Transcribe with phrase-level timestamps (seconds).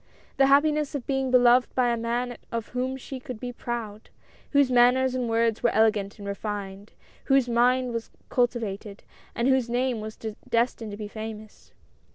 [0.37, 4.09] The happiness of being beloved by a man of whom she could be proud;
[4.49, 6.93] whose manners and words were elegant and refined;
[7.25, 9.03] whose mind was culti vated,
[9.35, 10.17] and whose name was
[10.49, 11.71] destined to be famous.